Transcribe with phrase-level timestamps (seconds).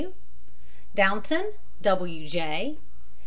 [0.01, 0.15] W.
[0.95, 1.53] DOUNTON,
[1.83, 2.27] W.
[2.27, 2.79] J.